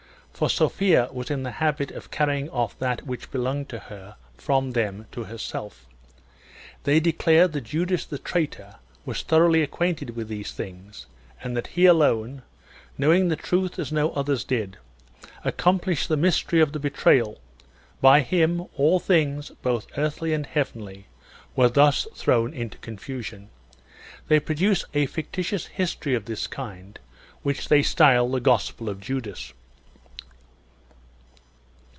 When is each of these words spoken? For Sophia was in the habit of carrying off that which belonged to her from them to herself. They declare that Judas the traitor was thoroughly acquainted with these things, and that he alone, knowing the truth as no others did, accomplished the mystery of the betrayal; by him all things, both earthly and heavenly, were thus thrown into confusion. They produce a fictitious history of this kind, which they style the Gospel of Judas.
For 0.33 0.49
Sophia 0.49 1.07
was 1.11 1.29
in 1.29 1.43
the 1.43 1.51
habit 1.51 1.91
of 1.91 2.09
carrying 2.09 2.49
off 2.49 2.75
that 2.79 3.05
which 3.05 3.29
belonged 3.29 3.69
to 3.69 3.77
her 3.77 4.15
from 4.37 4.71
them 4.71 5.05
to 5.11 5.25
herself. 5.25 5.85
They 6.83 6.99
declare 6.99 7.47
that 7.47 7.61
Judas 7.61 8.05
the 8.07 8.17
traitor 8.17 8.77
was 9.05 9.21
thoroughly 9.21 9.61
acquainted 9.61 10.15
with 10.15 10.29
these 10.29 10.51
things, 10.51 11.05
and 11.43 11.55
that 11.55 11.67
he 11.67 11.85
alone, 11.85 12.41
knowing 12.97 13.27
the 13.27 13.35
truth 13.35 13.77
as 13.77 13.91
no 13.91 14.09
others 14.13 14.43
did, 14.43 14.77
accomplished 15.43 16.09
the 16.09 16.17
mystery 16.17 16.59
of 16.59 16.71
the 16.71 16.79
betrayal; 16.79 17.39
by 18.01 18.21
him 18.21 18.65
all 18.77 18.99
things, 18.99 19.51
both 19.61 19.85
earthly 19.95 20.33
and 20.33 20.47
heavenly, 20.47 21.05
were 21.55 21.69
thus 21.69 22.07
thrown 22.15 22.51
into 22.51 22.79
confusion. 22.79 23.51
They 24.27 24.39
produce 24.39 24.85
a 24.95 25.05
fictitious 25.05 25.67
history 25.67 26.15
of 26.15 26.25
this 26.25 26.47
kind, 26.47 26.97
which 27.43 27.67
they 27.69 27.83
style 27.83 28.27
the 28.27 28.39
Gospel 28.39 28.89
of 28.89 28.99
Judas. 28.99 29.53